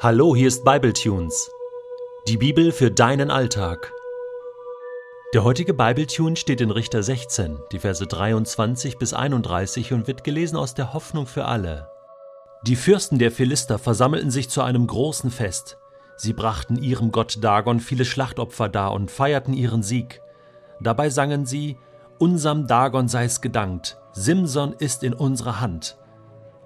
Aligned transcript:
Hallo, 0.00 0.36
hier 0.36 0.46
ist 0.46 0.64
Bibletunes. 0.64 1.50
Die 2.28 2.36
Bibel 2.36 2.70
für 2.70 2.88
deinen 2.88 3.32
Alltag. 3.32 3.92
Der 5.34 5.42
heutige 5.42 5.74
Bibletune 5.74 6.36
steht 6.36 6.60
in 6.60 6.70
Richter 6.70 7.02
16, 7.02 7.58
die 7.72 7.80
Verse 7.80 8.06
23 8.06 8.96
bis 8.98 9.12
31 9.12 9.92
und 9.92 10.06
wird 10.06 10.22
gelesen 10.22 10.54
aus 10.54 10.74
der 10.74 10.92
Hoffnung 10.92 11.26
für 11.26 11.46
alle. 11.46 11.90
Die 12.64 12.76
Fürsten 12.76 13.18
der 13.18 13.32
Philister 13.32 13.76
versammelten 13.80 14.30
sich 14.30 14.48
zu 14.48 14.62
einem 14.62 14.86
großen 14.86 15.32
Fest. 15.32 15.78
Sie 16.16 16.32
brachten 16.32 16.80
ihrem 16.80 17.10
Gott 17.10 17.42
Dagon 17.42 17.80
viele 17.80 18.04
Schlachtopfer 18.04 18.68
dar 18.68 18.92
und 18.92 19.10
feierten 19.10 19.52
ihren 19.52 19.82
Sieg. 19.82 20.22
Dabei 20.80 21.10
sangen 21.10 21.44
sie: 21.44 21.76
Unserm 22.18 22.68
Dagon 22.68 23.08
sei's 23.08 23.40
gedankt, 23.40 23.98
Simson 24.12 24.74
ist 24.78 25.02
in 25.02 25.12
unserer 25.12 25.60
Hand. 25.60 25.98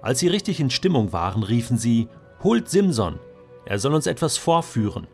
Als 0.03 0.19
sie 0.19 0.27
richtig 0.27 0.59
in 0.59 0.69
Stimmung 0.69 1.13
waren, 1.13 1.41
riefen 1.41 1.79
sie: 1.79 2.09
Holt 2.43 2.67
Simson, 2.67 3.21
er 3.63 3.79
soll 3.79 3.93
uns 3.93 4.05
etwas 4.05 4.37
vorführen. 4.37 5.07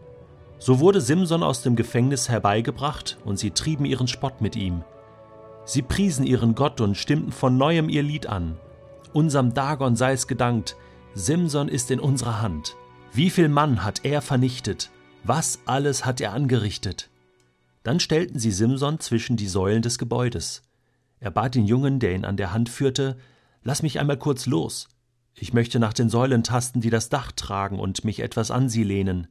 So 0.58 0.80
wurde 0.80 1.00
Simson 1.00 1.44
aus 1.44 1.62
dem 1.62 1.76
Gefängnis 1.76 2.28
herbeigebracht, 2.28 3.20
und 3.24 3.38
sie 3.38 3.52
trieben 3.52 3.86
ihren 3.86 4.08
Spott 4.08 4.42
mit 4.42 4.56
ihm. 4.56 4.84
Sie 5.64 5.84
priesen 5.84 6.26
ihren 6.26 6.56
Gott 6.56 6.82
und 6.82 6.98
stimmten 6.98 7.32
von 7.32 7.56
neuem 7.56 7.88
ihr 7.88 8.02
Lied 8.02 8.26
an. 8.26 8.58
Unserem 9.14 9.54
Dagon 9.54 9.96
sei 9.96 10.14
es 10.14 10.26
gedankt, 10.26 10.76
Simson 11.14 11.68
ist 11.68 11.92
in 11.92 12.00
unserer 12.00 12.42
Hand. 12.42 12.76
Wie 13.14 13.30
viel 13.30 13.48
Mann 13.48 13.84
hat 13.84 14.06
er 14.06 14.24
vernichtet? 14.24 14.90
Was 15.24 15.60
alles 15.66 16.06
hat 16.06 16.22
er 16.22 16.34
angerichtet? 16.34 17.12
Dann 17.84 18.00
stellten 18.00 18.40
sie 18.40 18.52
Simson 18.52 19.00
zwischen 19.00 19.38
die 19.38 19.48
Säulen 19.48 19.84
des 19.84 20.00
Gebäudes. 20.00 20.64
Er 21.20 21.30
bat 21.30 21.54
den 21.54 21.66
Jungen, 21.66 22.00
der 22.00 22.16
ihn 22.16 22.26
an 22.26 22.38
der 22.38 22.54
Hand 22.54 22.70
führte, 22.70 23.18
Lass 23.62 23.84
mich 23.84 24.00
einmal 24.00 24.18
kurz 24.18 24.48
los. 24.48 24.88
Ich 25.42 25.54
möchte 25.54 25.80
nach 25.80 25.94
den 25.94 26.10
Säulen 26.10 26.44
tasten, 26.44 26.82
die 26.82 26.90
das 26.90 27.08
Dach 27.08 27.32
tragen, 27.32 27.80
und 27.80 28.04
mich 28.04 28.20
etwas 28.20 28.52
an 28.52 28.68
sie 28.68 28.84
lehnen. 28.84 29.28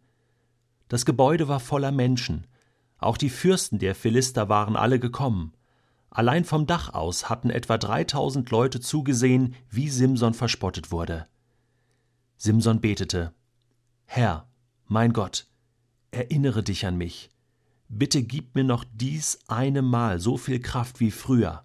Das 0.89 1.05
Gebäude 1.05 1.49
war 1.49 1.61
voller 1.61 1.93
Menschen. 1.93 2.47
Auch 2.97 3.19
die 3.19 3.29
Fürsten 3.29 3.79
der 3.79 3.95
Philister 3.95 4.49
waren 4.49 4.75
alle 4.75 4.99
gekommen. 4.99 5.53
Allein 6.09 6.47
vom 6.47 6.67
Dach 6.67 6.95
aus 6.95 7.29
hatten 7.29 7.51
etwa 7.51 7.77
dreitausend 7.77 8.49
Leute 8.51 8.81
zugesehen, 8.81 9.55
wie 9.69 9.91
Simson 9.91 10.33
verspottet 10.33 10.91
wurde. 10.91 11.27
Simson 12.39 12.81
betete: 12.81 13.35
Herr, 14.07 14.49
mein 14.87 15.13
Gott, 15.13 15.47
erinnere 16.11 16.63
dich 16.63 16.87
an 16.87 16.97
mich. 16.97 17.29
Bitte 17.91 18.23
gib 18.23 18.55
mir 18.55 18.65
noch 18.65 18.85
dies 18.95 19.41
eine 19.47 19.83
Mal 19.83 20.21
so 20.21 20.39
viel 20.39 20.61
Kraft 20.61 21.01
wie 21.01 21.11
früher. 21.11 21.65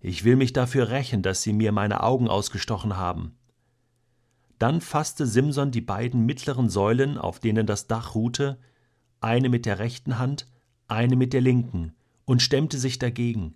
Ich 0.00 0.24
will 0.24 0.36
mich 0.36 0.54
dafür 0.54 0.88
rächen, 0.88 1.22
dass 1.22 1.42
sie 1.42 1.52
mir 1.52 1.72
meine 1.72 2.02
Augen 2.02 2.28
ausgestochen 2.28 2.96
haben. 2.96 3.37
Dann 4.58 4.80
fasste 4.80 5.26
Simson 5.26 5.70
die 5.70 5.80
beiden 5.80 6.26
mittleren 6.26 6.68
Säulen, 6.68 7.16
auf 7.16 7.38
denen 7.38 7.66
das 7.66 7.86
Dach 7.86 8.14
ruhte, 8.14 8.58
eine 9.20 9.48
mit 9.48 9.66
der 9.66 9.78
rechten 9.78 10.18
Hand, 10.18 10.46
eine 10.88 11.16
mit 11.16 11.32
der 11.32 11.40
linken, 11.40 11.94
und 12.24 12.42
stemmte 12.42 12.78
sich 12.78 12.98
dagegen. 12.98 13.54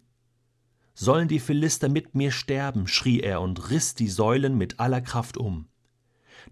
Sollen 0.95 1.29
die 1.29 1.41
Philister 1.41 1.89
mit 1.89 2.15
mir 2.15 2.31
sterben, 2.31 2.87
schrie 2.87 3.21
er 3.21 3.41
und 3.41 3.71
riß 3.71 3.95
die 3.95 4.09
Säulen 4.09 4.59
mit 4.59 4.79
aller 4.79 5.01
Kraft 5.01 5.37
um. 5.37 5.69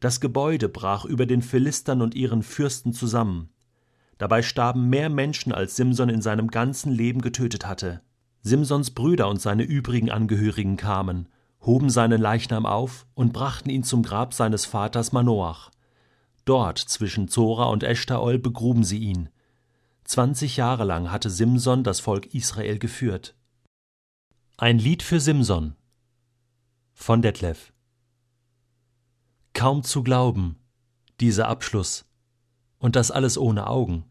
Das 0.01 0.21
Gebäude 0.21 0.69
brach 0.69 1.05
über 1.05 1.27
den 1.27 1.43
Philistern 1.43 2.01
und 2.01 2.15
ihren 2.15 2.43
Fürsten 2.43 2.93
zusammen. 2.93 3.51
Dabei 4.19 4.43
starben 4.43 4.89
mehr 4.89 5.11
Menschen, 5.11 5.53
als 5.53 5.77
Simson 5.77 6.09
in 6.09 6.23
seinem 6.23 6.49
ganzen 6.49 6.93
Leben 6.93 7.21
getötet 7.21 7.67
hatte. 7.67 8.03
Simsons 8.43 8.93
Brüder 8.93 9.29
und 9.29 9.41
seine 9.41 9.65
übrigen 9.65 10.11
Angehörigen 10.11 10.77
kamen, 10.77 11.29
hoben 11.61 11.91
seinen 11.91 12.21
Leichnam 12.21 12.67
auf 12.67 13.07
und 13.15 13.33
brachten 13.33 13.71
ihn 13.71 13.83
zum 13.83 14.03
Grab 14.03 14.35
seines 14.35 14.65
Vaters 14.67 15.13
Manoach. 15.13 15.71
Dort 16.45 16.79
zwischen 16.79 17.29
Zora 17.29 17.65
und 17.65 17.83
Eshtaol 17.83 18.39
begruben 18.39 18.85
sie 18.85 18.99
ihn. 18.99 19.29
Zwanzig 20.05 20.57
Jahre 20.57 20.85
lang 20.85 21.11
hatte 21.13 21.31
Simson 21.31 21.85
das 21.85 22.01
Volk 22.01 22.35
Israel 22.35 22.79
geführt. 22.79 23.37
Ein 24.57 24.79
Lied 24.79 25.03
für 25.03 25.21
Simson 25.21 25.77
von 26.93 27.23
Detlef. 27.23 27.73
Kaum 29.55 29.83
zu 29.83 30.03
glauben, 30.03 30.57
dieser 31.19 31.49
Abschluss, 31.49 32.05
und 32.79 32.97
das 32.97 33.11
alles 33.11 33.39
ohne 33.39 33.67
Augen. 33.67 34.05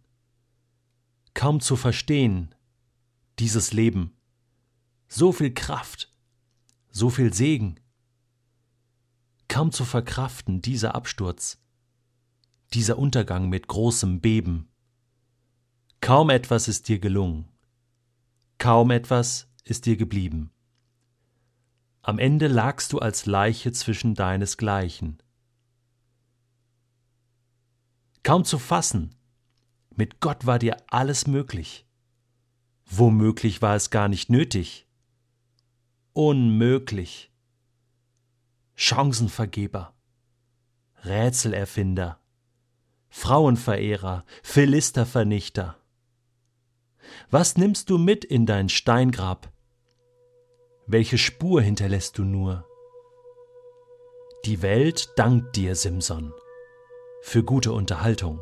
Kaum 1.33 1.59
zu 1.59 1.75
verstehen, 1.75 2.55
dieses 3.37 3.73
Leben, 3.73 4.17
so 5.07 5.31
viel 5.31 5.53
Kraft, 5.53 6.08
so 6.91 7.09
viel 7.09 7.33
Segen. 7.33 7.79
Kaum 9.47 9.71
zu 9.71 9.85
verkraften 9.85 10.61
dieser 10.61 10.95
Absturz, 10.95 11.59
dieser 12.73 12.97
Untergang 12.97 13.49
mit 13.49 13.67
großem 13.67 14.21
Beben. 14.21 14.69
Kaum 16.01 16.29
etwas 16.29 16.67
ist 16.67 16.87
dir 16.87 16.99
gelungen, 16.99 17.47
kaum 18.57 18.91
etwas 18.91 19.47
ist 19.63 19.85
dir 19.85 19.97
geblieben. 19.97 20.51
Am 22.01 22.17
Ende 22.17 22.47
lagst 22.47 22.93
du 22.93 22.99
als 22.99 23.25
Leiche 23.25 23.71
zwischen 23.71 24.15
deinesgleichen. 24.15 25.21
Kaum 28.23 28.45
zu 28.45 28.57
fassen, 28.57 29.15
mit 29.95 30.19
Gott 30.19 30.45
war 30.45 30.59
dir 30.59 30.77
alles 30.87 31.27
möglich. 31.27 31.85
Womöglich 32.85 33.61
war 33.61 33.75
es 33.75 33.89
gar 33.89 34.07
nicht 34.07 34.29
nötig. 34.29 34.88
Unmöglich. 36.21 37.31
Chancenvergeber, 38.75 39.93
Rätselerfinder, 41.05 42.19
Frauenverehrer, 43.07 44.25
Philistervernichter. 44.43 45.77
Was 47.29 47.55
nimmst 47.55 47.89
du 47.89 47.97
mit 47.97 48.25
in 48.25 48.45
dein 48.45 48.67
Steingrab? 48.67 49.49
Welche 50.87 51.17
Spur 51.17 51.61
hinterlässt 51.61 52.17
du 52.17 52.25
nur? 52.25 52.65
Die 54.43 54.61
Welt 54.61 55.13
dankt 55.15 55.55
dir, 55.55 55.73
Simson, 55.73 56.33
für 57.21 57.45
gute 57.45 57.71
Unterhaltung, 57.71 58.41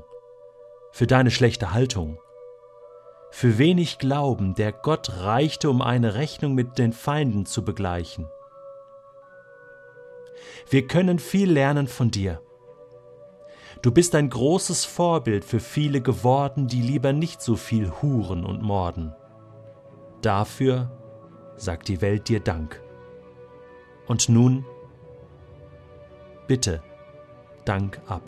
für 0.93 1.05
deine 1.05 1.29
schlechte 1.29 1.73
Haltung, 1.73 2.17
für 3.37 3.59
wenig 3.59 3.99
Glauben, 3.99 4.55
der 4.55 4.71
Gott 4.71 5.11
reichte, 5.19 5.69
um 5.69 5.83
eine 5.83 6.15
Rechnung 6.15 6.55
mit 6.55 6.79
den 6.79 6.91
Feinden 6.91 7.45
zu 7.45 7.63
begleichen. 7.63 8.25
Wir 10.71 10.87
können 10.87 11.19
viel 11.19 11.51
lernen 11.51 11.87
von 11.87 12.09
dir. 12.09 12.41
Du 13.83 13.91
bist 13.91 14.15
ein 14.15 14.31
großes 14.31 14.85
Vorbild 14.85 15.45
für 15.45 15.59
viele 15.59 16.01
geworden, 16.01 16.67
die 16.67 16.81
lieber 16.81 17.13
nicht 17.13 17.43
so 17.43 17.55
viel 17.55 17.91
huren 18.01 18.43
und 18.43 18.63
morden. 18.63 19.13
Dafür 20.23 20.89
sagt 21.57 21.89
die 21.89 22.01
Welt 22.01 22.29
dir 22.29 22.39
Dank. 22.39 22.81
Und 24.07 24.29
nun, 24.29 24.65
bitte, 26.47 26.81
Dank 27.65 28.01
ab. 28.07 28.23